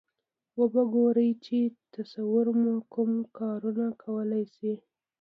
[0.57, 1.59] و به ګورئ چې
[1.95, 4.73] تصور مو کوم کارونه کولای شي.